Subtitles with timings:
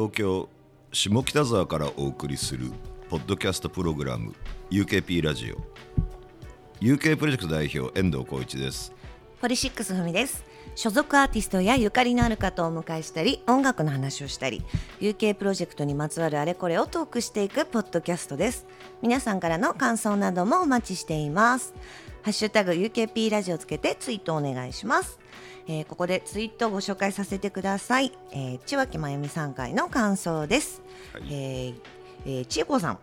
[0.00, 0.48] 東京
[0.92, 2.72] 下北沢からお送りする
[3.10, 4.34] ポッドキャストプログラム
[4.70, 5.56] UKP ラジオ。
[6.82, 8.94] UK プロジェクト代表遠藤浩一です。
[9.42, 10.42] ポリシックスふみです。
[10.74, 14.62] 所属アーティストやゆかりのある方をお迎えしたり音楽の話をしたり
[15.00, 18.66] UK プロジェクトにまつわるあれこれをトークしていくポッドキャストです。
[19.02, 21.74] 皆さんからの感想などもお待ちしています。
[22.22, 25.18] ハッシュタグ UKP ラジオつけてツイートお願いします。
[25.72, 31.74] えー、ここでツイートをご紹介させてください、えー、千脇真由美さん回の感想です、はい、えー
[32.26, 32.98] えー、千恵子さん。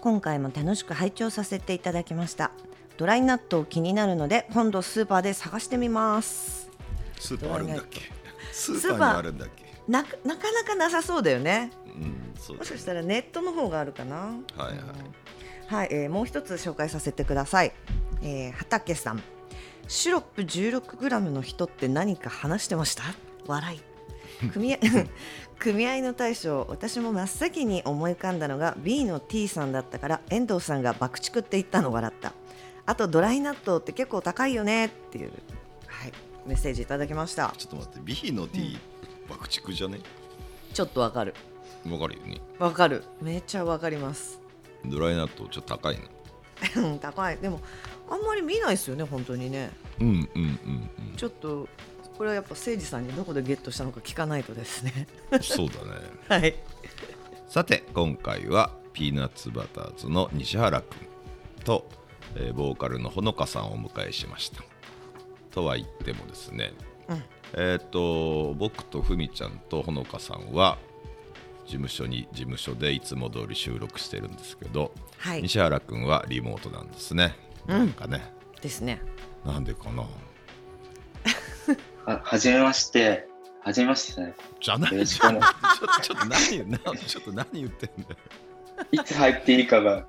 [0.00, 2.52] 今回も楽しく拝聴させていただきました。
[2.96, 6.70] ドライ納豆気になるので今度スーパーで探してみます。
[7.20, 8.00] スーパーあるんだっけ？
[8.50, 9.12] スーパー。
[9.12, 9.64] にあるんだっけ？
[9.86, 14.16] ななかなかなさそうだよね,、うんそう、もしかしたらネットの方があるかな。
[14.16, 17.72] はいはい、うん、はい、えー、もう一つ紹介させてください、
[18.22, 19.22] えー、畑さん
[19.88, 23.02] シロップ 16g の人って何か話してました？
[23.46, 23.80] 笑い。
[24.52, 24.78] 組合
[25.58, 32.32] 組合の大将私も真っ先に思い浮かんだのが B の T さんだったから遠藤さんが爆竹って言ったの笑った。
[32.84, 35.32] あとドライ納豆って結構高いよねっていう、
[35.86, 36.12] はい、
[36.46, 37.52] メッセージいただきました。
[37.56, 38.78] ちょっと待って B の T、
[39.24, 40.00] うん、爆竹じゃね？
[40.74, 41.34] ちょっとわかる。
[41.88, 42.40] わかるよね。
[42.58, 43.04] わかる。
[43.22, 44.38] めっちゃわかります。
[44.84, 45.98] ドライ納豆ちょっと高い
[46.80, 46.98] の。
[47.00, 47.38] 高い。
[47.38, 47.60] でも
[48.08, 49.70] あんまり見ないですよね本当にね。
[50.00, 51.68] うんうんうん、うん、ちょっと
[52.16, 55.06] これはやっぱ誠司さんにどこでゲットしたのか聞かないとですね。
[55.42, 55.90] そうだね。
[56.28, 56.54] はい。
[57.48, 60.98] さて今回はピーナッツバターズの西原君
[61.64, 61.86] と、
[62.34, 64.62] えー、ボーカルのほのかさんをお迎えしました。
[65.50, 66.72] とは言ってもですね、
[67.08, 67.16] うん、
[67.54, 70.78] えっ、ー、と僕とふみちゃんとほのかさんは
[71.66, 77.34] 事務所に事務所でいつも通り収録してるんですけど、はい、西原君はリモートなんですね、
[77.66, 78.22] なんかね。
[78.60, 79.00] ですね。
[79.44, 80.04] なんでかな。
[82.04, 83.28] ははじめまして。
[83.60, 84.90] はじめましてねじゃない。
[85.06, 85.24] ちょ
[86.02, 88.16] ちょっと何なちょっと何言ってんだよ。
[88.92, 90.06] いつ入っていいかが。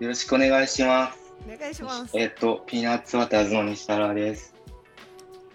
[0.00, 1.32] よろしくお願いします。
[1.46, 2.18] お願いします。
[2.18, 4.54] えっ、とピーナッツバターズの西原です。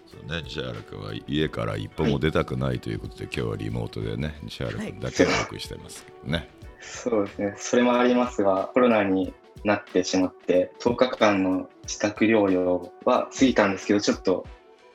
[0.06, 6.48] そうね西原君は家から一歩も出たくないということで、はい、今日はリモートでね西原君だけをよくしてますけどね、
[6.80, 7.54] そうですね。
[7.58, 9.34] それもありますがコロナに
[9.66, 14.46] なってしまって10日間の自宅療養は過ぎたんですけどちょっと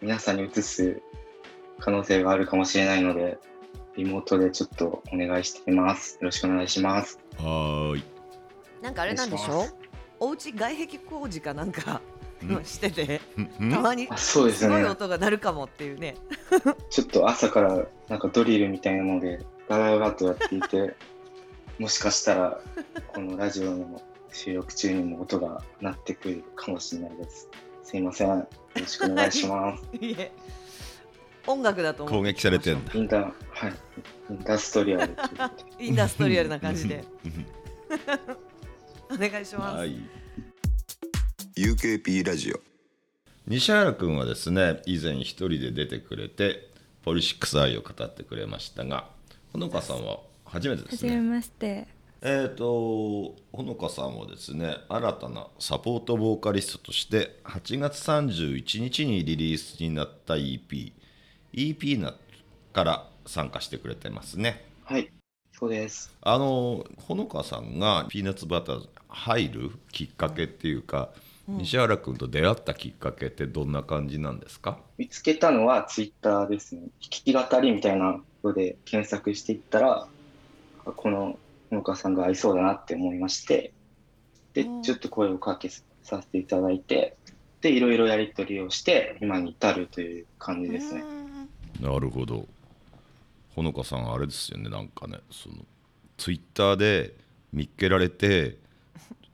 [0.02, 1.02] 皆さんに移す
[1.80, 3.38] 可能性があるかもしれないので
[3.98, 6.14] リモートでちょっとお願いしています。
[6.16, 7.20] よろしくお願いします。
[7.38, 8.04] はい。
[8.82, 9.64] なんかあれなんでしょ？
[9.64, 9.66] う
[10.22, 12.02] お家外壁工事かなんか
[12.64, 13.20] してて、
[13.72, 16.16] たまにすごい音が鳴るかもっていうね。
[16.90, 20.96] ちょっと朝からなんかドリルみたいなのでガラガラとやっていて
[21.78, 22.62] もしかしたら
[23.14, 27.50] このラジオの収録中にも音が鳴ってくるかもしれないです。
[27.84, 28.30] すいません。
[28.30, 29.84] よろしくお願いします。
[30.00, 30.32] いえ
[31.48, 32.94] 音楽だと攻撃されてんだ。
[32.94, 33.74] インダはい。
[34.30, 35.16] インダストリアル。
[35.80, 37.04] インダストリアルな感じで。
[39.10, 39.78] お願いします。
[39.78, 39.98] はい、
[41.58, 42.60] UKP ラジオ。
[43.48, 46.70] 西原君はですね、以前一人で出てくれて、
[47.04, 49.10] ポリシックス愛を語ってくれましたが、
[49.52, 51.10] ほのかさんは初めてですね。
[51.10, 51.88] 初めまして。
[52.24, 60.94] えーと、ほのかさんはですね新たなサポートボーカリストとして8月31日にリリースになった EP
[61.52, 62.14] EP な
[62.74, 64.64] から参加してくれてますね。
[64.86, 65.12] はい
[65.52, 66.12] そうです。
[66.22, 71.10] あのほのかさんがピーナッツバター入るきっかけっていうか、
[71.50, 74.78] うん、西原君と出会ったきっかけってどんな感じなんですか？
[75.00, 76.82] 見つけたのはツイッターですね。
[76.82, 80.08] 弾き語りみたいなので検索していったら
[80.86, 81.40] この
[81.72, 83.74] 農家さんが合いそうだなって思いまして
[84.54, 87.16] でちょっと声をかけさせていただいて
[87.62, 91.04] でいろいろやり取りをして今に至るという感じですね。
[91.80, 92.48] なるほど。
[93.56, 94.70] ほのかさんあれですよね。
[94.70, 95.56] なんかねその
[96.18, 97.14] ツイッターで
[97.54, 98.58] 見っけられて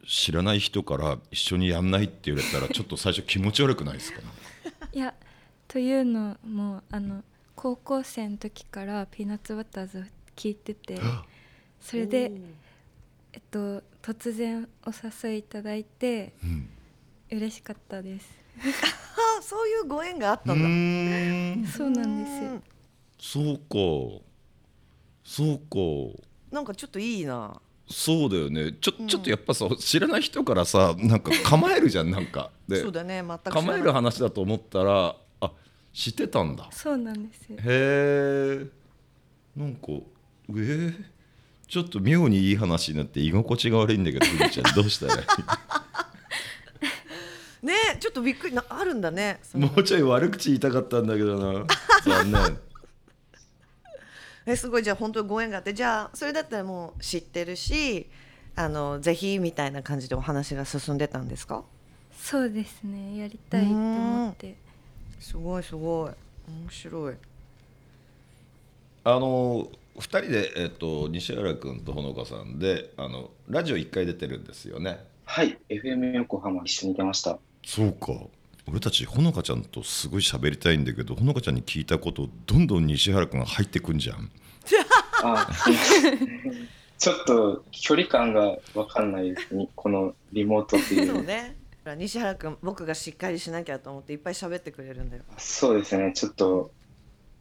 [0.06, 4.22] 知らない人から一緒にやんないって言われたらちょっと最初気持ち悪くないですか、
[4.94, 5.14] いや
[5.68, 7.24] というのもあの
[7.56, 10.04] 高校生の時からピーナッツバターズを
[10.36, 10.98] 聞いてて
[11.82, 12.32] それで、
[13.34, 14.92] えっと、突然お
[15.26, 16.70] 誘いいただいて、うん、
[17.32, 18.30] 嬉しかったです。
[19.42, 21.72] そういうご縁があったんだ。
[21.72, 22.62] そうなんですよ。
[23.20, 24.24] そうか。
[25.24, 26.24] そうか。
[26.52, 27.60] なんかちょっといいな。
[27.90, 28.74] そうだよね。
[28.82, 32.52] ちょちょっとやっぱさ、知らない人からさなんか構えるじゃんなんか。
[32.68, 33.24] でそうだね。
[33.26, 35.52] 全く構える話だと思ったらあ
[35.94, 36.68] 知ってたんだ。
[36.72, 37.58] そうなんですよ。
[37.60, 38.68] へ
[39.58, 39.88] えんか
[40.50, 41.04] えー、
[41.68, 45.26] ちょっと妙にいい話になって居心地が悪いんだけどふみちゃんどうしたらいい？
[47.66, 51.66] ねちょっとびっくりなあるんだねもうちょい悪口言いたかったんだけどな。
[52.06, 52.60] 残念。
[54.46, 58.08] えすごいじゃあ本当にご縁があってじゃあそれだったらもう知ってるし
[58.56, 61.66] あのぜひみたいな感じでお話が進んでたんですか？
[62.18, 64.56] そうですねやりたいと思って。
[65.20, 66.12] すごいすごい。
[66.50, 67.16] 面白い。
[69.04, 69.68] あの
[69.98, 77.38] 2人で、えっと、西原君とほのかさんであのラジオ1回出てるんですよねはい、FM 横浜一緒に出ました。
[77.64, 78.14] そうか
[78.70, 84.32] 俺たちほのかちゃんとすごい喋りたいんだけどほのかちゃんに聞いたことどんどん西原君が入ってくんじゃん。
[86.98, 89.68] ちょっと距離感がわかんないですね。
[89.76, 91.08] このリモートっていう。
[91.08, 91.58] そうね
[91.98, 96.12] 西原君僕がしっかりしなきゃと思っていっぱい喋ってくれるんだよそうですね。
[96.14, 96.72] ちょっと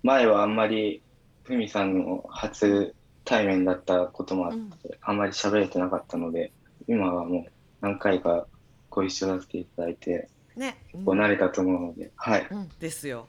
[0.03, 1.03] 前はあんまり
[1.47, 2.95] ふみさんの初
[3.25, 6.51] 対面だったこともあって、あんまり喋れてなかったので、
[6.89, 7.51] 今はもう
[7.81, 8.47] 何回か
[8.91, 12.47] ご一緒させていただいて、ね、こう慣れたと思うので、はい。
[12.51, 13.27] うん、ですよ。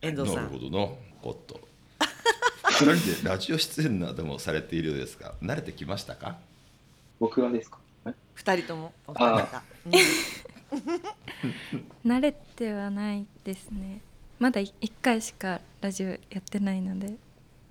[0.00, 0.44] 遠藤さん。
[0.44, 0.78] なるほどな
[1.22, 1.60] おっと。
[2.64, 6.36] 2人でラジオ出演などもされているようですが慣れてきましたか？
[7.20, 7.78] 僕はですか？
[8.06, 8.14] え？
[8.34, 8.92] 二人とも
[12.04, 14.00] 慣れてはないですね。
[14.38, 14.72] まだ1
[15.02, 17.14] 回しかラジオやってないので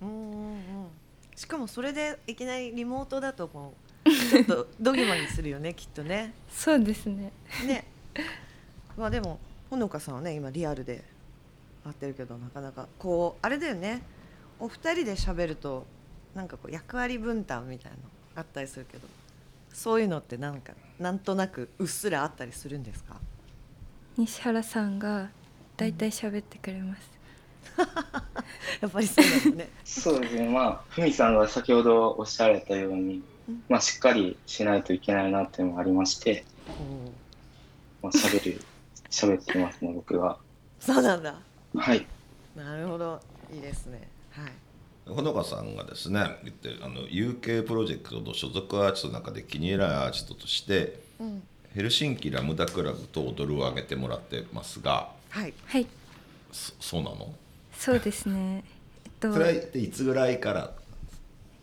[0.02, 0.88] うんうん
[1.34, 6.34] しかもそれでいきなりリモートだとこう ちょっとドギマにするよねきっとね。
[6.50, 7.32] そうですね。
[7.66, 7.84] ね。
[8.96, 9.38] まあでも
[9.70, 11.02] ほのかさんはね今リアルで
[11.84, 14.02] 会ってるけどなかなかこうあれだよね。
[14.60, 15.86] お二人で喋ると
[16.34, 18.02] なんかこう役割分担みたいなの
[18.36, 19.08] あったりするけど
[19.72, 23.16] そういうのってなんかなんとなくうっすらあったりするんですか？
[24.18, 25.30] 西原さんが
[25.76, 27.10] だいたい喋ってくれます、
[28.80, 29.70] やっぱりそうだよね。
[29.84, 30.48] そうですね。
[30.48, 36.44] まあ、ふみさんが先ほどおっしゃられたようにうん、まあ、しっかりしないといけないなっていうのがありまして、
[38.02, 38.60] まあ、喋る、
[39.10, 40.38] 喋ってますね、僕は。
[40.80, 41.34] そうなんだ。
[41.76, 42.06] はい。
[42.56, 43.20] なるほど。
[43.52, 44.08] いいですね。
[44.30, 44.52] はい。
[45.06, 51.42] ほのかさんがですね言ってあの UK プロジェクトの所属アーティストの中で気に入らないアーティストとしてうん。
[51.74, 55.54] ヘルシンキラムダクラブと踊るを挙げてもらってますがはい。
[55.66, 55.86] はい。
[56.52, 57.34] そそうなの？
[57.84, 58.62] そうですね。
[59.04, 60.72] えっとそれはいつぐらいから？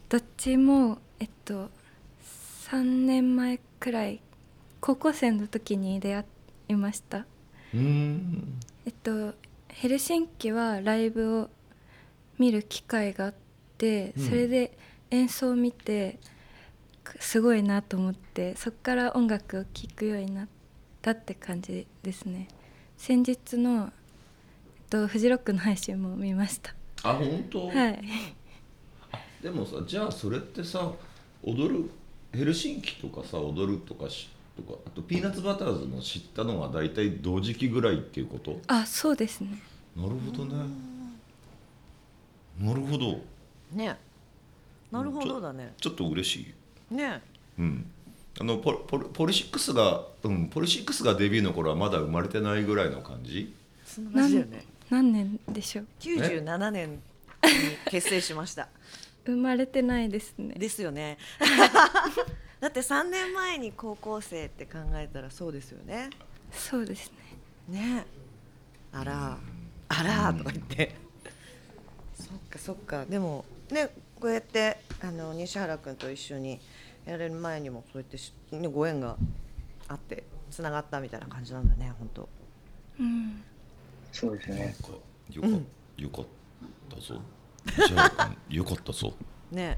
[0.10, 1.70] どっちもえっと
[2.70, 4.20] 3年前くらい
[4.82, 6.26] 高校生の時に出会
[6.68, 7.26] いました。
[7.74, 8.60] うん。
[8.86, 9.34] えっと
[9.70, 11.50] ヘルシンキはライブを
[12.38, 13.34] 見る機会があっ
[13.78, 14.26] てうん。
[14.28, 14.78] それで
[15.12, 16.20] 演奏を見て
[17.02, 20.48] くすごいなと思ってそこから音楽を聴くようになっ
[21.02, 22.50] たって感じですね。
[22.98, 23.94] 先日の、
[24.90, 26.74] と、フジロックの配信も見ました。
[27.04, 28.04] あ本当、はい。
[29.42, 30.92] でもさじゃあそれってさ
[31.44, 31.90] 踊る
[32.34, 38.60] ヘルシンキとかさ踊るとかしとかあとピーナッツバターズの知ったのが大体同時期ぐらいっていうこと？
[38.68, 39.62] あそうですね。
[39.96, 40.66] なるほどね。
[42.60, 43.22] なるほど。
[43.72, 43.98] ね。
[44.92, 45.74] なるほどだね。
[45.80, 46.54] ちょっと嬉し
[46.92, 46.96] い。
[46.96, 47.22] ね。
[47.58, 47.90] うん。
[48.42, 53.54] あのポポルポリシックスが、うん、ポリシックスがデビューの頃はまだ生まれてないぐらいの感じ？
[53.86, 57.00] そんな感じだよね何年でしょう？97年に
[57.90, 58.70] 結成しました。
[59.26, 60.56] 生まれてないですね。
[60.56, 61.18] ですよね。
[62.60, 66.10] だって3年前に高校生って考えたらそうですよね。
[66.52, 67.12] そうです
[67.70, 67.80] ね。
[67.80, 68.06] ね。
[68.92, 69.38] あら
[69.90, 70.96] あらとか言って。
[72.16, 73.06] そっかそっか。
[73.06, 76.60] でもねこうやってあの西原君と一緒に
[77.06, 79.18] やれる前にもそうやってご縁が
[79.88, 82.30] あってつながったみたいな感じなんだね本当。
[83.00, 83.44] うん
[84.12, 84.76] そうですね。
[84.82, 84.90] か
[85.32, 85.68] よか,、うん。
[85.98, 86.26] よかっ
[86.90, 87.22] たぞ。
[87.88, 89.14] じゃあよかったぞ。
[89.52, 89.78] ね。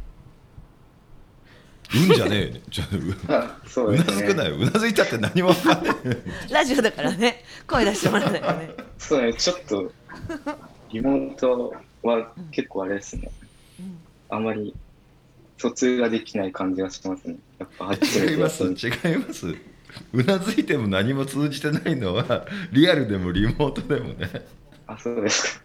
[1.93, 2.61] うんじゃねえね。
[2.69, 4.11] ちょうあ そううですね。
[4.11, 4.55] なずくなよ。
[4.55, 5.95] うなずいたって何も分かんない
[6.49, 7.43] ラジオだからね。
[7.67, 9.91] 声出してもらわないとね、そうね、ちょっと、
[10.91, 13.29] リモートは結構あれですね。
[13.79, 13.97] うん。
[14.29, 14.73] あんまり
[15.57, 17.35] 疎通ができない感じがしますね。
[17.59, 18.63] やっぱ違います。
[18.63, 19.53] 違います
[20.13, 24.45] うなずいても何も通じてないのはリアルでもリモートでもね
[24.87, 25.63] あ、そうですか。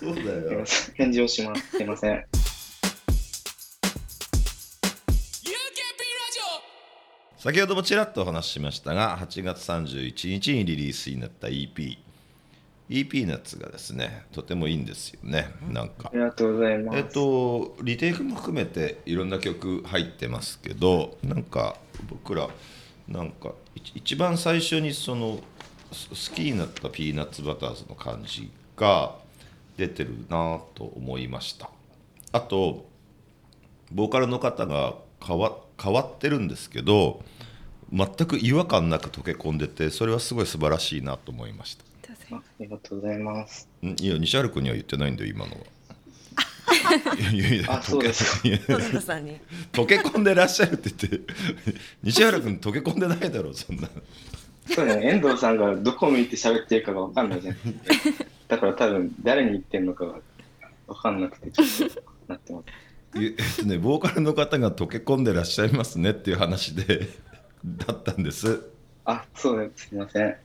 [0.00, 1.76] そうだすいません返事をします。
[1.76, 2.24] すいません。
[7.38, 11.96] 先ほどもちらっとお話ししましたが8月31日にリリースになった EP
[12.90, 16.98] EP のやつがですねとてもいいんですよねなんかありがとうございます。
[16.98, 21.76] えっとリテイクも含めていろんな曲入ってますけどなんか
[22.08, 22.48] 僕ら
[23.08, 25.40] なんか一一番最初にその
[25.92, 29.14] す好きになったピーナッツバターズの感じが
[29.76, 31.70] 出てるなと思いました。
[32.32, 32.86] あと
[33.92, 34.94] ボーカルの方が
[35.24, 37.22] 変わ変わってるんですけど
[37.92, 41.84] 全く違和感なく溶け込んでてそれはすごい素晴らしいなと思いました。
[42.32, 43.68] あありがとうございます。
[43.82, 45.58] んいや西原君には言ってないんだよ今のは
[47.68, 49.40] あそうです溶けいや野中さんに
[49.72, 51.32] 溶け込んでらっしゃるって言って
[52.02, 53.88] 西原君溶け込んでないだろうそんな
[54.74, 58.24] そうね、遠藤さんがどこ向いて喋ってるかが分かんないじゃないですか。
[58.48, 60.14] だから多分誰に言ってんのかが
[60.88, 62.64] 分かんなくてちょっとなってます。
[63.14, 67.08] えっとねボーカルの方が溶け込んでらっしゃいますねっていう話で
[67.64, 68.64] だったんです
[69.04, 69.86] あ、そうです。
[69.86, 70.36] すみません。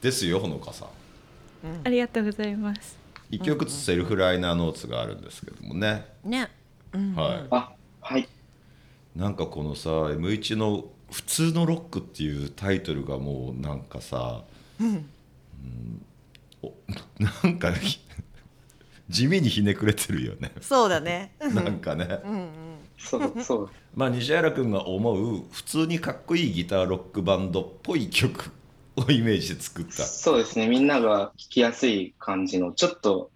[0.00, 0.88] ですよほのかさん
[1.84, 3.01] ありがとうございます
[3.32, 6.50] 一曲ずつセルフライナーノーツがあるんですけどもね、ね、
[6.92, 7.14] うん。
[7.14, 7.72] はいあ、
[8.02, 8.28] はい。
[9.16, 14.42] なんかこのさ M1 の「普通のロック」っていうタイトルがもうなんかさ、
[14.78, 15.10] うん。
[16.62, 16.74] お
[17.18, 17.72] なんか
[19.08, 20.52] 地味にひねくれてるよね。
[20.60, 21.34] そうだね。
[21.40, 22.20] なんかね、
[22.98, 23.70] そう、そう。
[23.94, 28.52] まあ西原君が思う普通にかっこいいギターロックバンドっぽい曲
[28.96, 30.04] をイメージで作った。
[30.04, 30.68] そうですね。
[30.68, 33.30] みんなが聴きやすい感じの、ちょっと、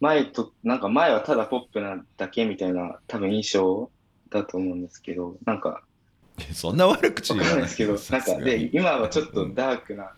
[0.00, 3.90] 前と、なんか前はただポップなだけみたいな多分印象
[4.30, 5.82] だと思うんですけど、なんか
[6.52, 9.54] そんな悪口わかんない言わなですけど、なんかで、今はちょっとうん。
[9.54, 10.12] ダークな、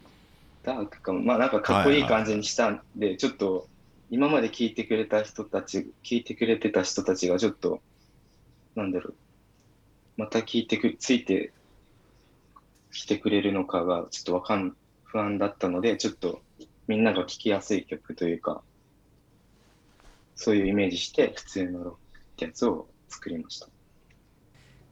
[0.64, 3.68] ダークかも、まあなんかかっこいい感じにしたんで、ちょっと
[4.10, 7.80] 今まで聞いてくれた人たち、聞いてくれてた人たちがちょっと、
[8.74, 9.14] なんだろう、
[10.16, 11.52] また聞いてく、ついて
[13.02, 16.42] きてくれるのかがちょっとわかん、不安だったので、ちょっと
[16.86, 18.64] みんなが聴きやすい曲というか、
[20.34, 23.68] そういうイメージして、普通のロックってやつを作りました。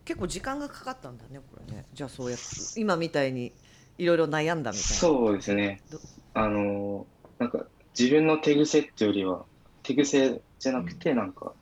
[0.05, 2.45] 結構時間がかかったんだねこれねじゃあそうやって
[2.77, 3.53] 今みたいに
[3.99, 5.99] いろいろ悩んだみたいなそうですねど？
[6.35, 7.67] あのーなんか
[7.99, 9.47] 自分の手癖ってよりは、
[9.83, 11.55] 手癖じゃなくて、なんか、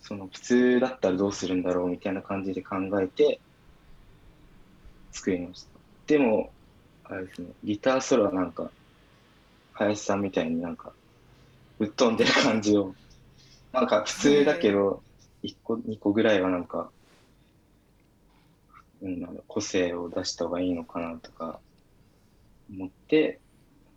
[0.00, 3.42] その普通だったらどうするんだろうみたいな感じで考えて
[5.12, 5.68] 作りました。
[6.06, 6.50] でも、
[7.04, 8.70] あれですね、ギターソロはなんか、
[9.72, 10.92] 林さんみたいになんか、
[11.78, 12.94] ぶっ飛んでる感じを、
[13.72, 15.02] なんか普通だけど、
[15.42, 16.90] 1個、2個ぐらいはなんか、
[19.02, 21.58] うん、なんだ個性を出した方がいいのかなとか
[22.70, 23.40] 思って、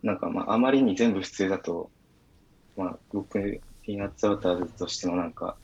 [0.02, 1.90] なんかまああまりに全部普通だと、
[2.76, 5.56] まあ僕、ピーナッツバターズとしてのなんか、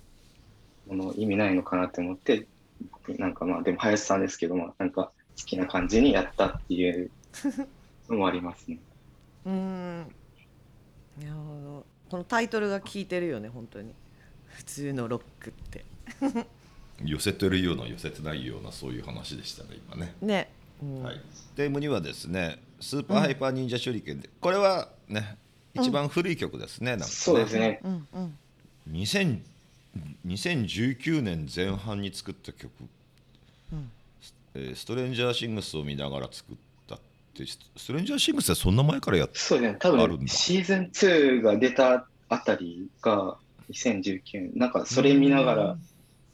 [0.87, 2.47] もの意味ないのかなって思って、
[3.19, 7.11] なんかまあでも林さんですけど、まあなんか好きな感じにやったっていう
[8.09, 8.79] のもありますね。
[9.47, 9.99] うーん。
[10.01, 10.05] な
[11.27, 11.87] るほど。
[12.11, 13.95] このタイトルが効いてるよね本当に。
[14.47, 15.85] 普通のロックって。
[17.05, 20.51] 寄せてるような寄せてないようなそういう話でしたね今ね、ね、
[20.83, 21.21] うんはい、
[21.57, 25.37] テームにはですねスーパーハイパー忍者手裏剣で、これはね
[25.75, 27.11] 一番古い曲ですね、なんかね。
[27.11, 27.81] そうですね。
[27.85, 28.39] うんうん。
[28.91, 29.41] 2000
[30.27, 32.71] 2019年前半に作った曲、
[33.73, 33.91] うん
[34.55, 36.99] えーストレンジャーシングスを見ながら作ったっ
[37.35, 39.77] てスストレンジャーシングスってそんな前からやっそうね。
[39.79, 43.37] 多分シーズン2が出たあたりが
[43.71, 44.53] 2019年。
[44.55, 45.79] なんかそれ見ながら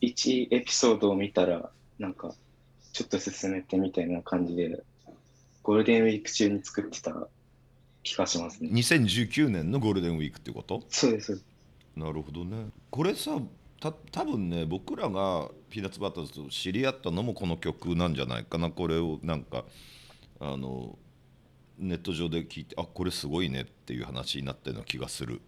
[0.02, 2.34] 1エピソードを見たら、なんか
[2.92, 4.82] ちょっと進めてみたいな感じで、
[5.62, 7.28] ゴールデンウィーク中に作ってた
[8.02, 8.70] 気がしますね。
[8.72, 10.82] 2019年のゴールデンウィークってこと？
[10.88, 11.42] そうです
[11.96, 13.38] なるほどねこれさ
[13.80, 18.70] た多分ね僕らがピーナッツバターズと知り合ったのもこの曲なんじゃないかな。
[18.70, 19.64] これをなんか
[20.40, 20.98] あの
[21.78, 25.40] ネット上で聞いてあこれすごいねっていう話になったような気がする。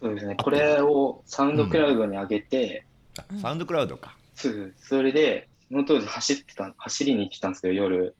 [0.00, 0.36] そうですね。
[0.36, 2.84] これをサウンドクラウドに上げて、
[3.16, 4.16] あサウンドクラウドか。
[4.34, 8.16] そうそれで、その当時走ってた、走りに行ってたんですけど、夜、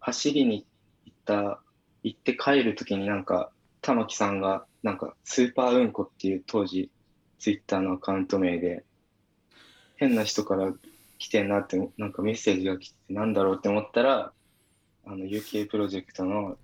[0.00, 0.66] 走りに
[1.04, 1.60] 行った、
[2.02, 3.50] 行って帰るときになんか、
[3.82, 6.90] 玉木さんが、なんか、スーパーうんこっていう当時、
[7.40, 8.84] ツイッターのアカウント名で、
[9.96, 10.72] 変な人から
[11.18, 14.32] 来てんなって、なんかメッセージが来て、なんだろうって思ったら、
[15.06, 16.58] あの、UK プロジェクトの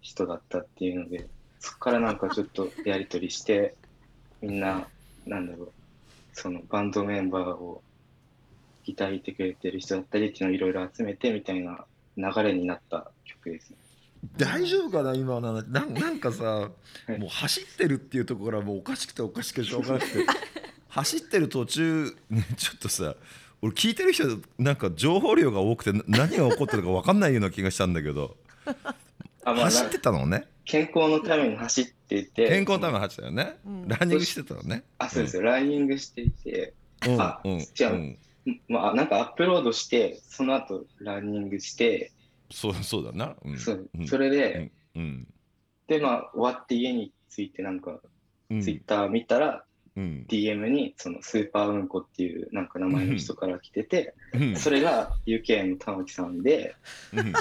[0.00, 1.28] 人だったっていうので、
[1.58, 3.74] そこからなんかちょっとやりとりして、
[4.40, 4.86] みんな、
[5.26, 5.72] なんだろう、
[6.32, 7.82] そのバンドメンバーを
[8.84, 13.76] ギター弾いてくれてる人だったりっていうのをいろいろ集めてみたいな流れになった曲ですね。
[14.36, 15.64] 大丈夫かな今の話。
[15.66, 16.70] なん なんかさ
[17.08, 17.18] い。
[17.18, 20.18] もう走ってるっていうところがもうおかしくておかしくてしょうがなくて。
[20.88, 23.16] 走ってる途中、ね、ちょっとさ
[23.62, 28.36] 俺聞いてる人なんか情報量が多くてな何が起こってるか分かんないような気がしたんだけど。
[29.44, 30.46] あまあ、走ってたのね？
[30.64, 33.88] 健康のために走っていて、健康のために走ってたよね、うん。
[33.88, 34.84] ランニングしてたのね？
[34.98, 36.72] あ、そうですよ、ランニングしていて、
[37.06, 38.18] うんあうんじゃあうん。
[38.68, 42.12] まあ、なんかアップロードして、その後ランニングして、
[42.54, 43.58] そうそうだな、うん。
[43.58, 43.90] そう。
[43.98, 44.06] うん。
[44.06, 45.26] それで、うん。
[45.88, 48.00] で、まあ、終わって家に着いて、なんか、
[48.48, 48.60] うん。
[48.60, 49.64] ツイッター見たら、
[49.96, 54.56] うん、DM に、そのスーパーうんこっていう、なんか名前の人から来てて、うん。
[54.56, 56.76] それが UK の玉木さんで、
[57.12, 57.32] うん。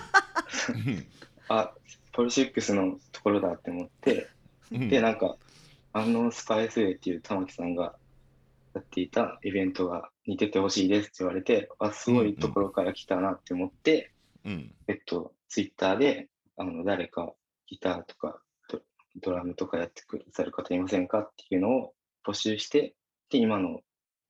[1.47, 1.71] あ、
[2.11, 4.27] ポルシックスのところだって思って、
[4.71, 4.89] うん。
[4.89, 5.37] で、なんか、
[5.93, 7.95] あのスパイスウェイっていう玉木さんが
[8.73, 14.12] やっていたイベントが似ててほしいですって言われて、あ、すごいところから来たなって思って、
[14.45, 17.33] うんえっと、ツイッターで、あの、誰か
[17.67, 18.81] ギターとかド
[19.21, 21.93] ドラムとかやってくださる方いませんかっていうのを
[22.25, 22.95] 募集して、
[23.29, 23.81] で、今の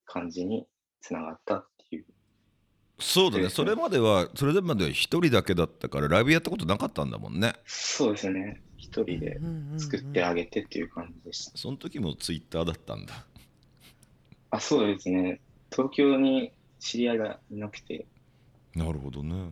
[0.06, 0.68] 感じに
[1.02, 2.06] つながったっていう。
[3.00, 8.62] そうだねそれまではそれまでは一人だけだったからライブやったことなかったんだもんねそうですね。
[8.78, 9.40] 一人で
[9.78, 11.58] 作ってあげてっていう感じでした。
[11.58, 13.26] その時もツイッターだったんだ
[14.52, 15.42] あ、そうですね。
[15.72, 18.06] 東京に知り合いがいなくて、
[18.76, 19.52] なるほどね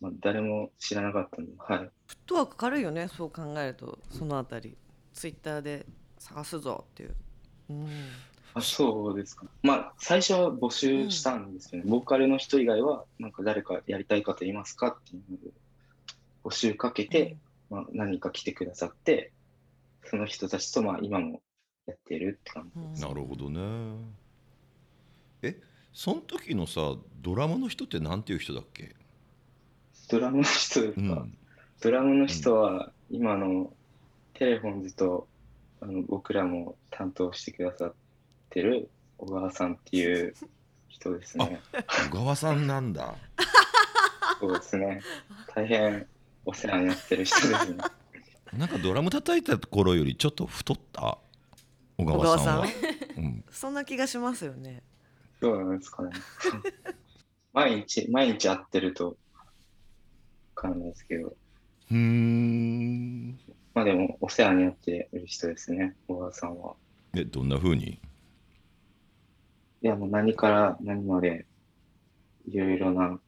[0.00, 1.78] まあ、誰も知らなかったんで、はい。
[1.78, 1.90] フッ
[2.26, 4.76] トワーク軽いよねそう考えるとそのあたり
[5.12, 5.86] ツイッターで
[6.18, 7.14] 探すぞっていう、
[7.70, 7.88] うん、
[8.54, 9.46] あ、そうですか。
[9.62, 11.90] まあ、最初は募集したんですよね。
[11.90, 15.50] ボーカルの人以外は、なんか誰かやりたい方いますかっていうので、
[16.44, 17.36] 募集かけて、
[17.68, 19.32] まあ、何人か来てくださって、
[20.04, 21.42] その人たちと、まあ、今も
[21.86, 23.02] やってるって感じです。
[23.02, 23.60] なるほどね
[25.42, 25.60] え
[25.92, 28.94] その時のさドラムの人ってなんていう人だっけ？
[30.10, 31.36] ドラムの人ですか、うん
[31.82, 33.72] ドラムの人は、今の
[34.34, 35.26] テレフォンズと
[35.80, 37.94] あの僕らも担当してくださっ
[38.50, 40.34] てる小川さんっていう
[40.88, 41.58] 人ですね。
[42.10, 43.14] 小川さんなんだ
[44.40, 45.00] そうですね。
[45.54, 46.06] 大変
[46.44, 47.78] お世話になってる人ですね。
[48.52, 51.16] なんかドラム叩いた頃よりちょっと太った？
[51.96, 54.82] 小川さんはん、そんな気がしますよね
[55.40, 56.10] どうなんですかね。
[57.52, 59.16] 毎日、毎日会ってると、
[60.62, 63.40] わかんないですけど、うーん。
[63.72, 66.74] まあでも、お世話になってる人ですね、小川さんは。
[67.16, 67.98] えどんな風に？
[69.80, 71.46] いや、もう何から何まで、
[72.46, 73.18] いろいろな、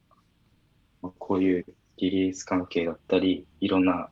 [1.01, 1.65] まあ、こういう
[1.97, 4.09] リリース関係だったり、いろんな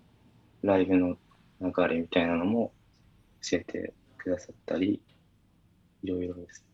[0.64, 1.16] ライブの
[1.62, 2.74] 流れみたいなのも
[3.48, 5.00] 教えてくださったり、
[6.02, 6.66] いろいろです。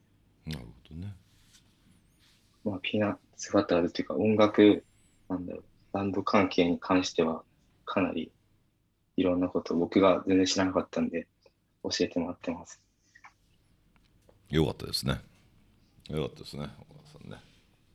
[0.45, 1.13] なるほどね。
[2.63, 4.85] まあ、ピーナッツバターズというか音楽、
[5.27, 7.43] なんだろう、バンド関係に関しては、
[7.85, 8.31] かなり
[9.15, 11.27] いろんなこと僕が全然知らなかったんで、
[11.83, 12.81] 教えてもらってます。
[14.49, 15.21] よかったですね。
[16.09, 17.37] よかったですね小川さんね。
[17.37, 17.41] あ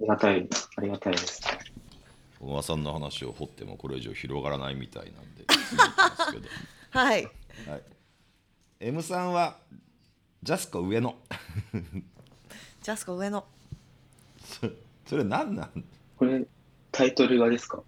[0.00, 1.42] りがたい、ありがたいです。
[2.40, 5.44] 小川さんの話を掘ってもこれ以上広がらないみたいなんで
[5.76, 6.48] ますけど
[6.90, 7.24] はい。
[7.24, 7.82] はい。
[8.80, 9.56] M さんは
[10.42, 11.14] ジャスコ上野
[12.82, 13.46] ジャスコ上野
[14.44, 14.66] そ
[15.06, 15.84] それ何なん？
[16.16, 16.44] これ、
[16.92, 17.82] タイトルがですか？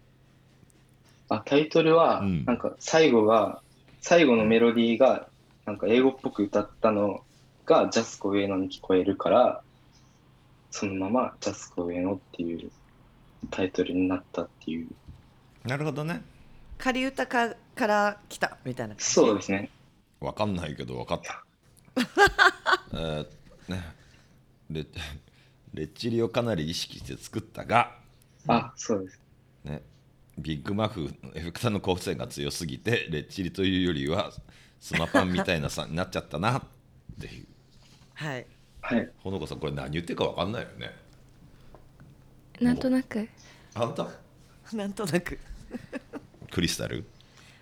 [1.28, 2.44] あ、タイトルは、うん。
[2.44, 3.62] なんか最後が、
[4.00, 5.28] 最後のメロディーが、
[5.66, 7.22] なんか英語っぽく歌ったの
[7.64, 9.62] が、ジャスコ上野に聞こえるから、
[10.70, 12.70] そのままジャスコ上野っていう
[13.50, 14.88] タイトルになったっていう。
[15.64, 16.22] なるほどね。
[16.76, 19.04] 仮歌かから来たみたいな感じ？
[19.06, 19.70] そうですね。
[20.20, 21.44] わかんないけどわかった。
[22.92, 23.26] えー
[23.72, 23.82] ね。
[24.70, 24.86] レ
[25.74, 27.96] レッチリをかなり意識して作ったが
[28.48, 29.20] あ、そうです。
[29.64, 29.82] ね。
[30.38, 34.32] ビッグマフエフェクターの構成が強すぎてレッチリというよりは
[34.80, 36.62] スマパンみたいなさになっちゃったなっ
[37.20, 37.46] ていう。
[38.14, 38.46] はい。
[38.80, 39.10] はい。
[39.18, 40.90] ほのかさんこれ何言ってるかわかんないよね。
[42.60, 43.28] なんとなく。
[43.74, 44.08] あんた
[44.72, 45.38] なんとなく。
[46.50, 47.04] クリスタル？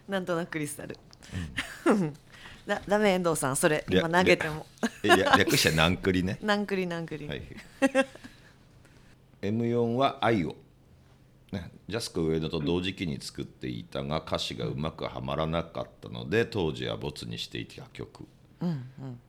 [0.09, 0.99] なんとなくクリスタル、
[2.67, 3.57] だダメ遠藤さん。
[3.57, 4.67] それ今投げても。
[5.03, 6.39] えいや略してナンクリね。
[6.43, 7.43] なんくりなんくり、はい。
[9.43, 10.57] M4 は「愛を」
[11.53, 18.25] ね、ジャスコ上野と同時期に作っていたが歌詞がうまくはまらなかったので当時はボツにしていた曲。
[18.63, 19.21] うんうん。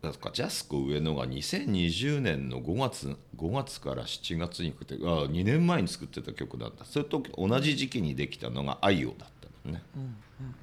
[0.00, 6.84] だからジャスコ上野が2020年の5月 ,5 月から7月にかけてあ2年前に作ってた曲なんだ。
[6.84, 9.82] それと同じ時期にできたのが「愛を」だったのね。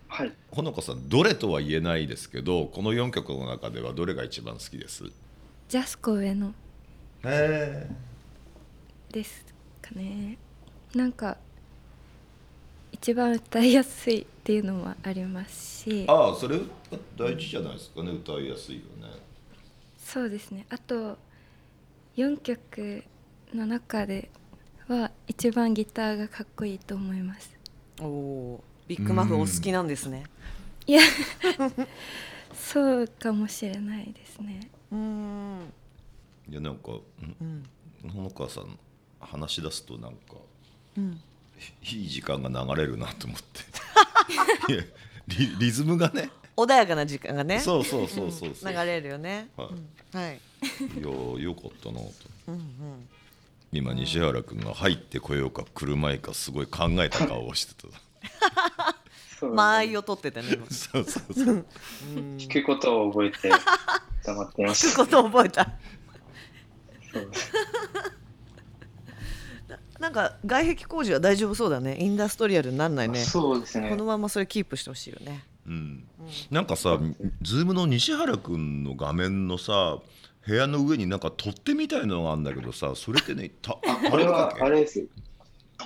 [0.07, 0.31] はい。
[0.49, 5.03] ほのかさんどれとは言えないですけどこの4曲の中ではどれが一番好きです？
[5.67, 6.53] ジャスコ上野。
[7.25, 7.89] へ
[9.11, 9.45] です
[9.81, 10.37] かね
[10.95, 11.37] なんか
[12.91, 16.05] 一番歌いやすいっていうのもありますし。
[16.07, 16.59] ああそれ
[17.17, 19.13] 大事じゃないですかね歌いやすいよね。
[19.97, 20.65] そうですね。
[20.69, 21.17] あと
[22.15, 23.03] 4曲
[23.53, 24.29] の中で
[24.87, 27.51] は一番ギターがかっこいいと思います。
[28.01, 30.23] おおービッグマフお好きなんですね。
[30.87, 31.01] いや
[32.55, 34.71] そうかもしれないですね。
[34.91, 35.73] うーん。
[36.49, 36.93] いやなんか
[37.41, 37.63] うん。
[38.07, 38.79] んほのかさん
[39.19, 40.39] 話し出すとなんかうん
[40.97, 44.73] いい時間が流れるなと思って。
[44.73, 44.83] いや
[45.27, 46.29] リリズムがね。
[46.55, 47.59] 穏やかな時間がね。
[47.59, 49.67] そうそうそうそうそう、流れるよね、はい。
[49.67, 50.19] うん。
[50.19, 50.41] はい。
[50.99, 52.11] いやよかったなと。
[52.47, 53.09] うんうん。
[53.71, 57.87] 今西原君が入ってこようか来る前かすごい考えた顔をしてた。
[59.39, 60.65] そう間合いを取ってたね今。
[60.71, 61.53] そうそうそう
[62.15, 62.19] う。
[62.19, 63.51] ん聞くことを覚えて
[64.23, 64.97] 黙っていま聞くした。
[64.97, 65.71] ことを覚えた。
[67.13, 67.31] そう
[70.07, 73.97] なんか外壁工事は大丈夫そうだねインダストリアルにならないねそうですねこ。
[73.97, 76.07] のままそれキープしてほしいよねうん、
[76.49, 76.97] なんかさ
[77.41, 79.97] ズームの西原くんの画面のさ
[80.47, 85.05] 部屋の上になんか取っ手みたいなのがあるんだけどさそれってね たあ、これはあれです。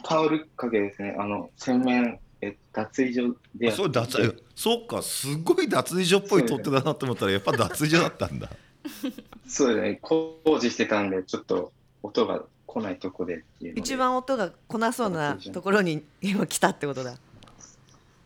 [0.03, 1.15] タオル掛けですね。
[1.17, 8.51] あの洗面え脱衣所でそう脱衣そうかすごい脱衣所っぽい取っ手だなと思ったらやっぱ脱衣所だったんだ
[9.49, 9.99] そうですね。
[9.99, 11.71] 工事してたんでちょっと
[12.03, 13.73] 音が来ないとこでっていう。
[13.75, 17.17] 一番音が来なそうなところに 今来たってことだ、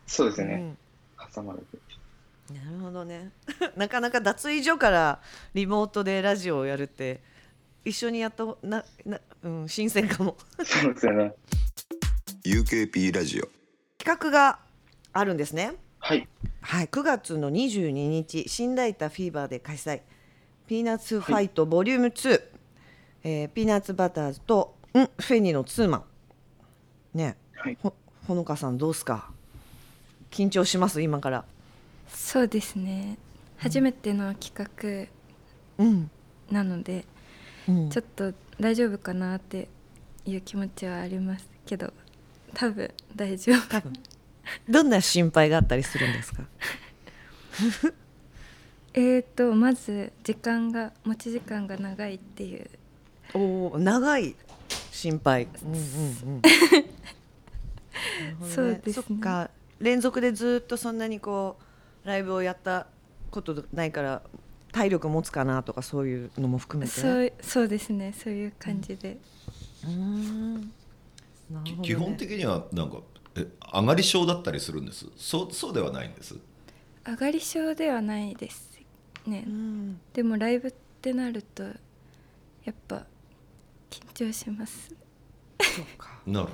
[0.06, 0.54] そうですね。
[0.54, 0.78] うん
[1.34, 1.64] 挟まれて。
[2.54, 3.32] なるほどね
[3.74, 5.20] なかなか脱衣所から
[5.54, 7.20] リモートでラジオをやるって
[7.84, 11.34] 一緒にやったなな、うん、新鮮かもそうですよね。
[12.44, 13.48] UKP ラジオ
[13.98, 14.60] 企画が
[15.12, 16.28] あるんですねはい。
[16.60, 20.02] はい9月の22日新代田フィーバーで開催
[20.68, 22.55] ピーナッツファイトボリューム2、
[23.28, 26.04] えーピーナッツバターズとんフェニのツーマン。
[27.18, 27.36] ね。
[27.56, 27.76] はい。
[27.82, 27.92] ほ
[28.28, 29.30] ほのかさんどうすか？
[30.30, 31.02] 緊張します？
[31.02, 31.44] 今から。
[32.08, 33.18] そうですね。
[33.56, 34.70] 初めての企
[35.78, 36.10] うん、
[36.52, 37.04] 画なので、
[37.68, 37.90] うん。
[37.90, 39.68] ちょっと大丈夫かなって
[40.24, 41.92] いう気持ちはありますけど
[42.54, 43.68] 多分大丈夫。
[43.68, 43.92] 多分。
[44.68, 46.44] どんな心配があったりするんですか？
[48.94, 52.70] えーとまず時間が持ち時間が長いっていう
[53.34, 54.34] おお長い
[54.90, 55.82] 心配、うんうんう
[56.38, 56.42] ん
[58.48, 59.04] そうですね。
[59.08, 59.50] そっか。
[59.80, 61.56] 連続でずっとそんなにこ
[62.04, 62.86] うライブをやった
[63.30, 64.22] ことないから
[64.72, 66.92] 体力持つかなとかそういうのも含めて。
[66.92, 68.14] そうそうですね。
[68.16, 69.18] そういう感じで、
[69.84, 70.60] うーん。
[70.60, 70.68] ね。
[71.82, 72.98] 基本的にはなんか
[73.36, 75.06] え上がり症だったりするんです？
[75.16, 76.36] そうそうではないんです？
[77.06, 78.80] 上がり症ではないです
[79.26, 80.00] ね、うん。
[80.12, 81.70] でもライブってなるとや
[82.70, 83.06] っぱ
[83.90, 84.94] 緊張します。
[85.60, 86.18] そうか。
[86.26, 86.52] なるほ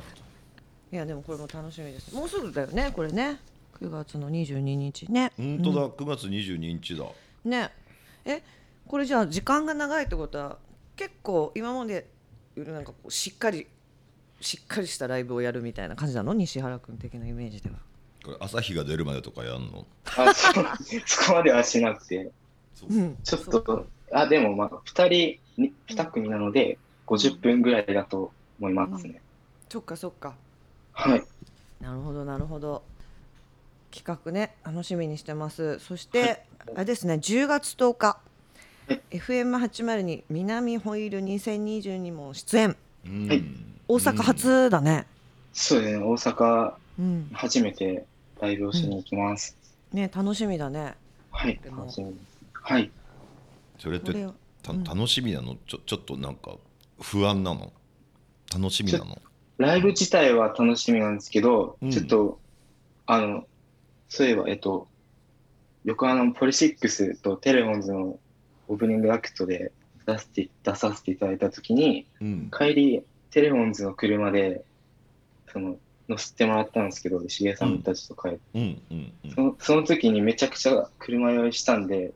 [0.92, 2.14] いやでもこれも楽しみです。
[2.14, 3.40] もうすぐだよねこれね。
[3.80, 5.32] 9月の22日ね。
[5.38, 7.04] ど本当だ、9月22日だ。
[7.44, 7.70] ね。
[8.24, 8.42] え
[8.86, 10.58] これじゃあ時間が長いってことは
[10.96, 12.06] 結構今まで
[12.54, 13.66] よりなんかこうしっかり
[14.40, 16.34] しっかりしたライブをやるみたいな感じなの？
[16.34, 17.76] 西原君的なイメージでは。
[18.24, 19.86] これ朝日が出るまでとかやんの？
[20.04, 20.64] あ、そう
[21.06, 22.30] そこまではしなくて、
[22.88, 23.16] うん。
[23.24, 29.20] ちょっと、あ、でもまあ、二人に、二組なので、50分ぐらいだと思いますね。
[29.68, 30.34] そっかそっか。
[30.92, 31.24] はい。
[31.80, 32.82] なるほどなるほど。
[33.90, 35.78] 企画ね楽しみにしてます。
[35.78, 36.40] そして、はい。
[36.76, 38.18] あれですね10月10日、
[38.88, 39.00] はい。
[39.10, 42.76] FM802 南ホイール2020にも出演。
[43.06, 43.42] うんはい。
[43.88, 45.06] 大阪初だね。
[45.52, 48.06] そうですね、大阪、うん、初めて
[48.40, 49.56] ライブをしに行きます。
[49.92, 50.94] ね楽しみだね。
[51.30, 52.24] はい楽しみです。
[52.52, 52.90] はい。
[53.78, 54.12] それって
[54.62, 54.84] たうん。
[54.84, 55.56] 楽しみなの？
[55.66, 56.56] ちょちょっとなんか
[57.02, 57.72] 不安なの？
[58.54, 59.18] 楽しみなの？
[59.58, 61.90] ライブ自体は楽しみなんですけど、うん。
[61.90, 62.40] ちょっと、
[63.06, 63.46] あの、
[64.08, 64.88] そういえば、えっと、
[65.84, 68.18] 横浜のポリシックスとテレフォンズの
[68.68, 69.72] オープニングアクトで
[70.06, 72.50] 出させて出させていただいたときに、うん。
[72.56, 74.64] 帰り、テレフォンズの車で、
[75.52, 75.76] その、
[76.08, 79.30] 乗せてもらったんですけど、しげさんたちと帰って、うんうんうん。
[79.30, 82.12] そのその時にめちゃくちゃ車酔いしたんで、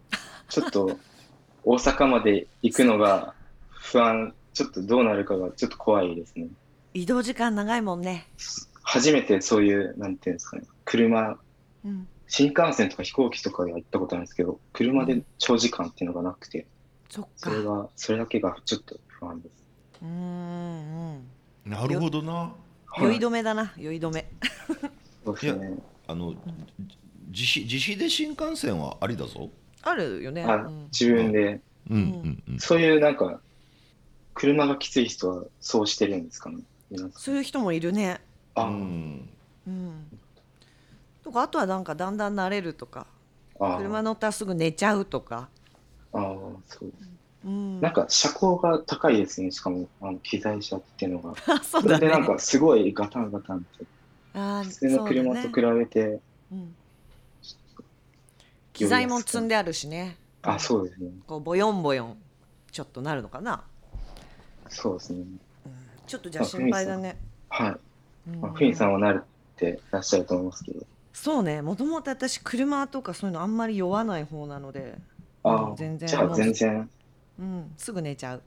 [0.49, 0.99] ちょっと
[1.65, 3.35] 大阪まで行くのが
[3.69, 6.49] 不安、ちょっとどうなるかがちょっと怖いですね。
[6.95, 8.27] 移動時間長いもんね、
[8.83, 11.39] 初めてそういう、なんていうんですかね、車、
[11.85, 16.67] うん、新幹線とか飛行機とかでは行ったことあるんですけど、車で長時間っていうのがなくて、
[17.11, 17.31] そっか。
[17.37, 19.53] それが、それだけがちょっと不安です。
[20.01, 20.11] うーん
[21.67, 21.71] うん。
[21.71, 22.55] なるほどな。
[22.97, 23.09] 酔い。
[23.09, 24.27] はい止めだな酔い止め。
[25.23, 25.77] そうですね。
[26.09, 26.35] あの
[27.29, 29.51] 自費自費で新幹線はありだぞ。
[29.83, 30.85] あるよね、あうん。
[30.85, 31.97] 自分で、うん。
[31.97, 32.59] うんうん。
[32.59, 33.39] そういうなんか、
[34.37, 36.59] 車がきつい人はそうしてるんですかね。
[37.17, 38.21] そういう人もいるね。
[38.55, 39.29] あ、うん。
[39.67, 40.07] うん。
[41.25, 43.07] とかあとはなんかだんだん慣れるとか。
[43.59, 45.49] あ車乗ったらすぐ寝ちゃうとか、
[46.13, 46.23] ああ、
[46.67, 46.93] そう。
[47.45, 51.35] うん、なんか車高が高いですね、しかも、あの機材車っていうのが。
[51.55, 51.95] あそうね。
[51.95, 53.87] れでなんかすごいガタンガタンって、
[54.35, 56.21] 普通の車と比べて、
[56.53, 56.75] うん。
[58.73, 60.19] 機材も積んであるしね。
[60.43, 61.11] あ、そうですね。
[61.27, 62.19] こうボヨンボヨン
[62.71, 63.65] ちょっとなるのかな、
[64.69, 65.21] そうですね。
[65.21, 65.39] うん。
[66.07, 67.77] ちょっとじゃあ心配だね、はい。
[68.31, 68.41] うん。
[68.41, 69.21] まあ、フィンさんは慣れ
[69.57, 70.87] てらっしゃると思いますけど。
[71.13, 71.63] そうね。
[71.63, 74.99] もともと私車とかそういうのあんまり酔わない方なので、
[75.43, 76.91] あ全然じゃあ全然、
[77.39, 78.43] うん、すぐ寝ちゃう。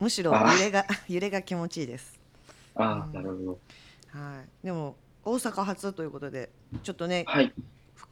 [0.00, 2.18] むしろあ揺れが 揺れが気持ちいいです。
[2.74, 3.12] ああ、うん。
[3.12, 3.58] なるほど。
[4.08, 4.66] はい。
[4.66, 6.50] でも大阪発ということで
[6.82, 7.52] ちょっとねはい、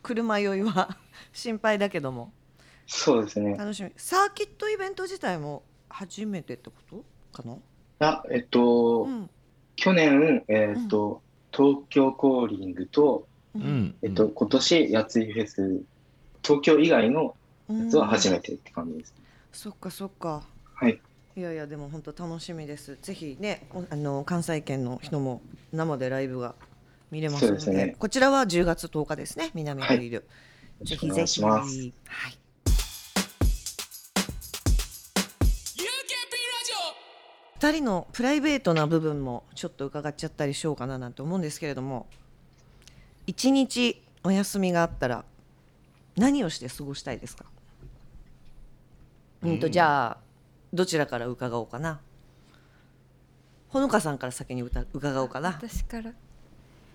[0.02, 0.96] 車酔いは
[1.32, 2.32] 心配だけども。
[2.86, 3.56] そうですね。
[3.56, 3.92] 楽しみ。
[3.96, 7.04] サーキットイベント自体も初めてってこと？
[7.32, 7.56] かな？
[8.00, 9.30] あ、えっと、うん。
[9.76, 13.94] 去年、えっと、東京コーリングと、ううん。
[14.02, 15.82] えっと、今年、やついフェス、
[16.42, 17.34] 東京以外の
[17.68, 19.14] やつは初めてって感じです。
[19.52, 20.42] そっかそっか。
[20.74, 21.00] はい。
[21.36, 22.98] いやいやでも本当楽しみです。
[23.00, 25.40] ぜひねおあの関西圏の人も
[25.72, 26.54] 生でライブが
[27.12, 27.72] 見れますので。
[27.72, 27.96] ね。
[27.98, 30.22] こちらは10月10日ですね南フリル、よ
[30.80, 31.78] ろぜしくお願いひぜひします。
[32.06, 32.38] はい
[37.60, 42.06] 二人のプライベートな部分もちょっと伺っちゃったりしようかななんて思うんですけれども
[43.26, 45.24] 一日お休みがあったら
[46.16, 47.46] 何をして過ごしたいですか？
[49.42, 49.58] うん。
[49.58, 50.18] とじゃあ
[50.72, 51.98] どちらから伺おうかな？
[53.70, 55.48] ほのかさんから先に歌伺おうかな。
[55.48, 56.12] 私から。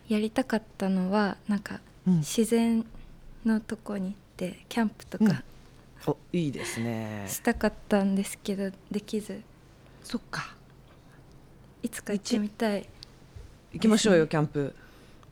[0.08, 2.18] やりたかったのはなんかうん。
[2.20, 2.86] 自然
[3.46, 5.28] のとこに行ってキャンプとうん。
[5.28, 5.44] か
[6.08, 7.26] おいいですね。
[7.28, 9.42] したかったんですけどできず
[10.04, 10.56] そっか。
[11.82, 12.88] いつか行ってみたい。
[13.74, 14.74] 行きましょうよキャンプ。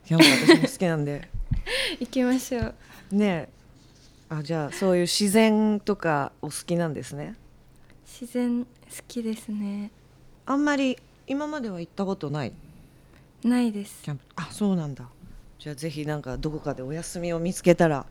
[0.06, 1.30] キャンプ私も好きなんで。
[2.00, 2.76] 行きましょう。
[3.12, 3.50] ねえ。
[4.30, 7.36] あじゃあそういう自然とかお好きなんですね。
[8.06, 8.70] 自然好
[9.08, 9.92] きですね。
[10.46, 12.54] あんまり今までは行ったことない？
[13.44, 14.02] ないです。
[14.04, 14.24] キャンプ。
[14.36, 15.08] あそうなんだ。
[15.60, 18.06] じゃあぜひなんかどこかでお休みを見つけたら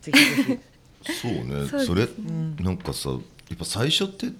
[0.00, 0.58] ぜひぜ
[1.04, 1.62] ひ、 そうね。
[1.70, 1.84] ね。
[1.84, 3.16] それうん、なんかさや
[3.54, 4.32] っぱ最初って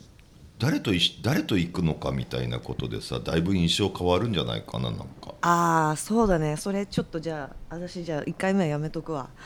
[0.60, 0.92] 誰と
[1.22, 5.06] 誰と行くのかみたいなことでさだいぶ印象変わるんじゃないかななんか。
[5.40, 6.58] ああそうだね。
[6.58, 9.30] それちょっとじゃあ私じゃあ1回目はやめとくわ。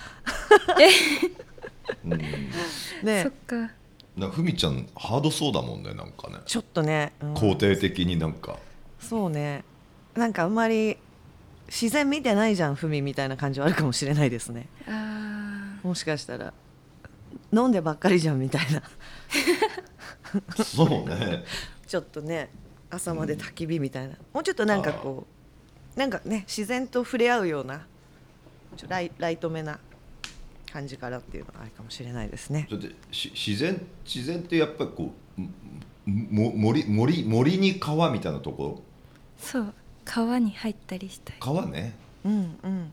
[2.04, 2.10] うん。
[2.10, 2.16] な
[3.04, 3.22] ね。
[3.22, 3.70] そっか。
[4.32, 6.38] ふみちゃんハードそうだもんねなんかね。
[6.46, 7.34] ちょっとね、うん。
[7.34, 8.58] 肯定的になんか。
[8.98, 9.62] そうね。
[10.16, 10.96] なんかあんまり
[11.68, 14.66] 自然見てないじゃんふみみたいな感じはあるかもしれないですね。
[14.88, 16.52] あもしかしたら。
[17.52, 18.82] 飲んでばっかりじゃんみたいな
[20.64, 21.44] そうね。
[21.86, 22.50] ちょっとね
[22.90, 25.26] 朝まで焚き火みたいな、もうちょっとなんかこ
[25.96, 27.86] うなんかね自然と触れ合うような
[28.76, 29.78] ちょライライトめな
[30.72, 32.66] 感じからっていうのがあるかもしれないですね。
[32.70, 35.40] だってし自然自然ってやっぱりこう
[36.10, 39.74] も森森森に川みたいなとこーそう。
[40.04, 41.36] 川に入ったりしたい。
[41.40, 41.94] 川ね。
[42.24, 42.92] うんうん。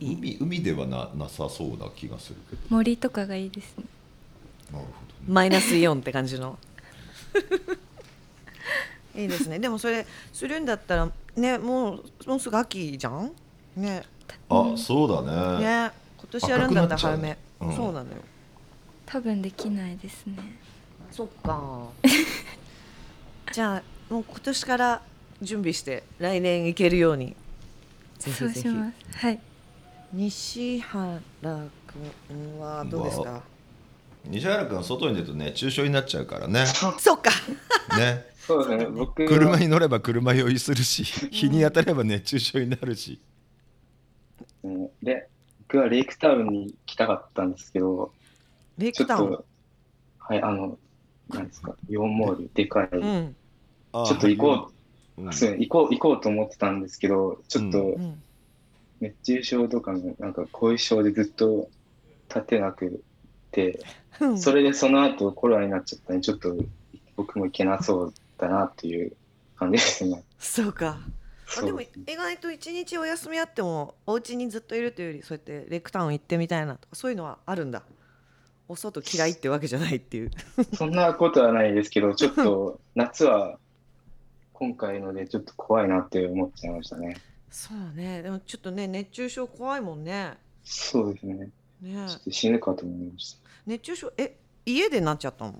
[0.00, 2.62] 海海ではななさそうな気がするけど。
[2.68, 3.84] 森とかがいいですね
[4.72, 4.88] なるほどね。
[5.28, 6.58] マイナスイオンって感じの。
[9.14, 9.58] いいですね。
[9.58, 13.32] でもそれするんだったらねもうもうすぐ秋じゃん？
[13.76, 14.02] ね。
[14.48, 15.64] あそうだね。
[15.64, 15.90] ね。
[16.18, 17.76] 今年やるんだったら早め、うん。
[17.76, 18.16] そうなのよ。
[19.06, 20.36] 多分できないですね。
[21.10, 21.88] そっか。
[23.52, 25.02] じゃあもう今年から
[25.40, 27.34] 準備して来年行けるように。
[28.18, 29.18] ぜひぜひそうします。
[29.18, 29.40] はい。
[30.12, 33.42] 西原君はどうですか？
[34.28, 36.66] 西原君は外に出るとね中傷になっちゃうからね。
[36.66, 37.30] そっか。
[37.98, 38.24] ね。
[38.38, 43.20] そうですね、僕は車に乗れば車酔いするし日に当たれば熱中症になるし。
[44.62, 44.88] うん。
[45.02, 45.28] で、
[45.66, 48.12] 僕はレイクタウンに来たかったんですけど、
[48.78, 49.30] レイクタウン？
[49.32, 49.44] と、
[50.18, 50.78] はい、あの、
[51.28, 53.34] なんですか、イオンモール、でかい、うん。
[53.92, 54.70] ちょっと行こ
[55.18, 58.22] う、う、そう行こう、行こうと思ってたんですけど、ちょっとうん。
[59.00, 61.68] 熱中症とかの、なんか後遺症でずっと
[62.28, 63.02] 立てなく
[63.56, 63.80] て、
[64.20, 66.56] うんそれでその後コロナになっちゃったんで、ちょっと
[67.16, 69.12] 僕も行けなそうだなっていう
[69.56, 70.22] 感じですね。
[70.38, 70.98] そうか
[71.58, 77.82] あでも意外と一日お休みあってもお家にずっといるというよりそうやってレイクタウン行ってみたいなとかそういうのはあるんだ
[78.68, 80.30] お外嫌いってわけじゃないっていう
[80.74, 83.58] そんなことはないですけど、ちょっと 夏は
[84.52, 87.16] 今回のでちょっと怖いなって思っちゃいましたね。
[87.50, 91.50] そうねでもちょっとね熱中症怖いもんねそうですね。
[91.80, 93.45] ねちょっと死ぬかと思いました。
[93.66, 94.12] 熱中症？
[94.16, 95.54] え家でなっちゃったの？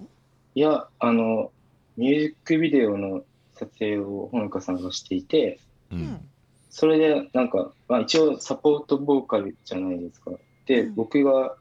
[0.54, 1.50] いや、あの、
[1.96, 5.58] ミュージックビデオの撮影をほのかさんがしていて、
[5.90, 6.02] ううん。
[6.02, 6.28] ん
[6.70, 10.32] それでなんか、まあ、一応サポートボーカルじゃないですか。
[10.66, 10.94] で、うん。
[10.94, 11.56] 僕が、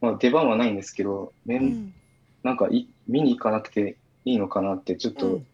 [0.00, 1.94] まあ、出番はないんですけど、うん。
[2.42, 5.46] なんかい見に行かなくていいのかなって、ちょっと、うん。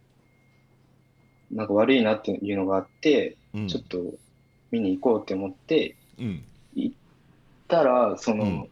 [1.52, 3.68] なんか悪いなっていうのがあって、うん。
[3.68, 3.98] ちょっと
[4.70, 6.42] 見に行こうって思って、うん。
[6.74, 6.96] 行っ
[7.68, 8.52] たら、その、うん。
[8.62, 8.70] 駅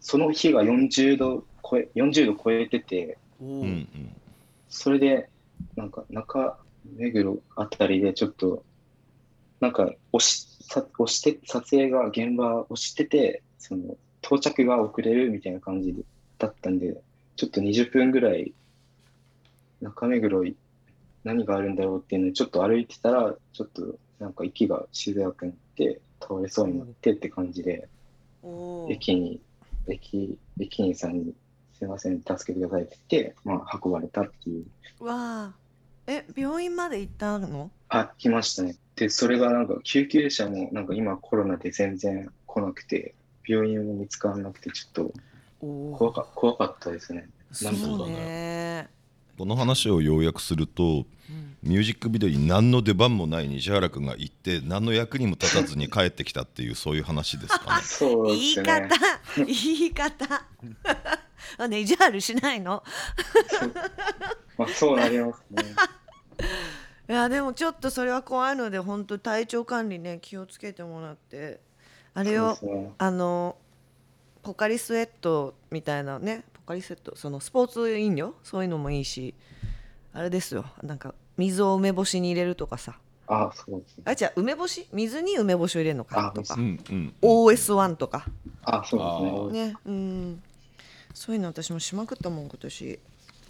[0.00, 3.62] その日が40度超え、40度超えてて、うん。
[3.62, 3.88] うん
[4.72, 5.28] それで、
[5.74, 6.56] なんか中
[6.96, 8.62] 目黒あたりでちょっと、
[9.58, 15.92] なんか押しさ押して、撮影が現場押してて、その到着が遅れるみたいな感じ
[16.38, 17.02] だったんで、
[17.36, 18.52] ちょっと20分ぐらい
[19.80, 20.56] 中目黒い
[21.24, 27.88] 何があるんだろうっていうのでちょっと歩いてたらちょっとなんか息がしづらくなって倒れそうになってって感じで
[28.88, 29.40] 駅に
[29.90, 31.34] 駅駅員さんに
[31.74, 35.04] 「すいません助けてください」って言って、まあ、運ばれたっていう。
[35.04, 35.54] わあ。
[36.06, 37.70] え病院まで行ったの？
[37.88, 38.76] あ来ましたね。
[38.96, 43.14] でそれがなんか救急車もなんか今コロナで全然来なくて
[43.46, 45.12] 病院も見つからなくてちょっと
[45.60, 47.28] お怖か怖かったですね。
[47.52, 48.88] そなんかうね
[49.40, 51.56] この話を要約するとうん。
[51.62, 57.82] ミュージックビデオに何の出番もない西原君が行って何の役にも立たずに帰ってきたっていうそういう話ですかね。
[57.84, 58.86] そう言い方。
[58.88, 58.90] ね
[59.36, 60.44] 言い方。
[61.56, 62.82] あ ね意地悪しないの？
[64.58, 65.74] まあそうなりますね。
[67.08, 71.60] いやでもちょっとそれは怖いので本当体調管理ね気をつけてもらって。
[72.12, 72.92] あれをね。
[72.98, 73.56] あの
[74.42, 78.36] ポカリスエットみたいなねポカリスエットそのスポーツ飲料？
[78.44, 79.34] そういうのもいいし
[80.12, 80.66] あれですよ。
[80.84, 82.96] なんか水を梅干しに入れるとかさ。
[83.26, 84.04] あそうですね。
[84.06, 84.86] あじゃあ梅干し？
[84.92, 86.28] 水に梅干しを入れるのか？
[86.28, 86.54] あとか。
[86.54, 87.14] うんうん。
[87.22, 88.24] OS1 とか。
[88.62, 89.68] あそうですね。
[89.70, 90.42] ねうん。
[91.12, 93.00] そういうの私もしまくったもん今年。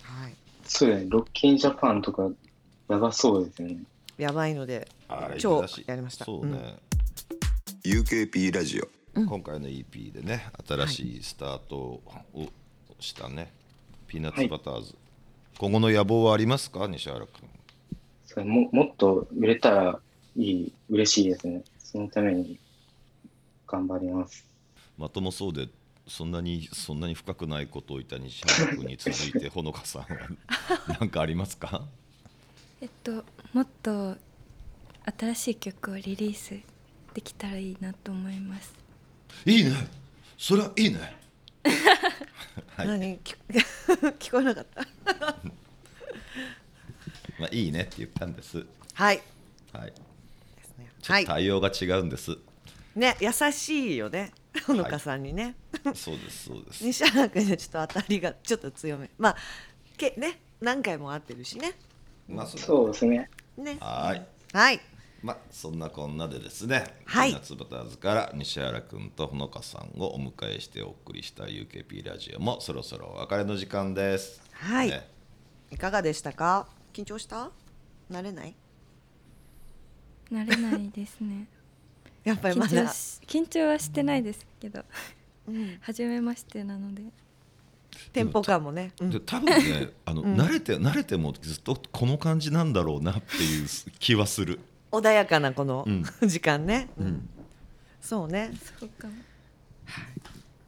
[0.02, 0.34] はい。
[0.64, 1.06] そうですね。
[1.10, 2.26] ロッキンジャパンとか
[2.88, 3.80] やばそうですよね。
[4.16, 4.88] やばいので
[5.36, 6.24] 超やりました。
[6.24, 6.78] そうね、
[7.84, 8.88] UKP ラジオ。
[9.12, 12.48] 今回の EP でね新しいスタートを
[13.00, 13.52] したね、
[14.06, 14.94] ピーナッツバターズ、
[15.58, 16.86] 今後の野望はありますか？
[16.86, 17.28] 西原君。
[18.26, 20.00] それももっと売れたら
[20.36, 21.62] いい嬉しいですね。
[21.78, 22.58] そのために
[23.66, 24.46] 頑張ります。
[24.96, 25.68] まともそうで
[26.06, 30.08] そんなにそんなに深くないことを言った西原君に続いて ほのかさんは
[31.00, 31.82] 何かありますか？
[32.80, 34.16] えっともっと
[35.18, 36.50] 新しい曲をリリース
[37.14, 38.72] できたらいいなと思います。
[39.46, 39.72] いいね。
[40.38, 41.16] それはいいね
[42.76, 42.86] はい。
[42.86, 43.18] 何？
[43.18, 43.36] 聞
[44.18, 44.82] 聞こえなかった。
[47.38, 48.64] まあいいねって言ったんです。
[48.94, 49.20] はい。
[49.72, 49.90] はい。
[49.90, 49.94] で
[50.64, 50.90] すね。
[51.00, 51.24] ちょっはい。
[51.24, 52.36] と対応が違うんです、
[52.94, 54.32] ね優しいよね。
[54.66, 55.54] ほのかさんにね、
[55.94, 56.84] そうですそうです。
[56.84, 59.08] 西原君にはちょっと当たりがちょっと強め。
[59.16, 59.36] まあ
[59.96, 61.74] けね何回も会ってるしね。
[62.28, 63.30] まあそそうですね。
[63.56, 63.76] ね。
[63.80, 64.22] はーい。
[64.52, 64.80] はい
[65.22, 67.30] まあそんなこんなでですね、はい。
[67.30, 74.40] ピーナッツバターズから西原君とほのかさんをお迎えしてお送りした UKP ラジオもそろそろお別れの時間です。
[74.52, 74.88] はい。
[74.88, 75.06] ね。
[75.70, 76.66] いかがでしたか？
[76.92, 77.50] 緊張した？
[78.10, 78.54] 慣れない？
[80.32, 81.46] 慣れないですね。
[82.24, 82.90] やっぱりま緊だ
[83.26, 84.84] 緊張はしてないですけど。
[85.48, 85.78] うん。
[85.82, 87.02] 初めましてなので。
[88.12, 89.10] テンポ感もね、うん。
[89.10, 93.66] で多分ねあの、慣れて慣れてもずっとこの感じなんだろうなっていう
[93.98, 94.60] 気はする。
[94.92, 96.04] 穏やかなこの、うん。
[96.28, 97.28] 時間ね、うん。
[98.00, 98.52] そうね。
[98.78, 99.08] そうか。
[99.08, 99.14] も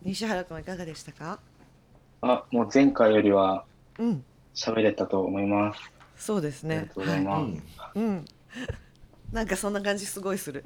[0.02, 1.38] 西原君はいかがでしたか？
[2.20, 3.64] あもう前回よりは
[3.98, 4.24] うん。
[4.54, 5.80] 喋れたと思います。
[6.16, 6.76] そうですね。
[6.76, 7.42] ありがとうございます、
[7.94, 8.04] うん。
[8.04, 8.24] うん。
[9.32, 10.64] なんかそんな感じすごいする。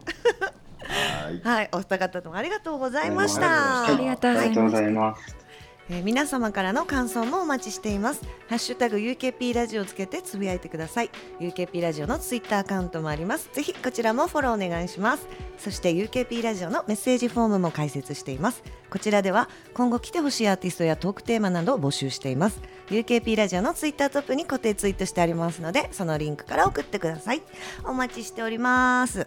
[1.25, 1.41] はい。
[1.41, 1.69] はい。
[1.73, 3.95] お二方ともありがとうございましはた。
[3.95, 4.55] ありがとうございました。
[4.55, 5.46] ありがとうございます
[5.89, 8.23] えー皆様からの感想もお待ちしています。
[8.49, 11.11] ハッシュタグ UKP ラジオをつけてつぶやいてください。
[11.41, 13.51] UKP ラジオのツイッターアカウントもあります。
[13.53, 15.29] ぜひこちらもフォローお願いします。
[15.59, 18.63] そして UKP ラジオのメッセージフォームも開設しています。
[18.91, 22.61] こちらでは今後来てほしいアーティストやトークテーマなどを募集しています。
[22.89, 27.43] UKP ラジオのツイッタートップに固定ツイートしてありますのでそのリンクから送ってください。
[27.85, 29.27] お待ちしております。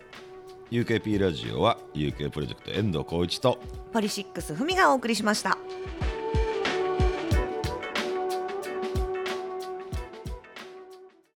[0.71, 3.59] UKP ラジオは UK プロジェクト遠藤浩一と
[3.91, 5.57] ポリシックスふみがお送りしました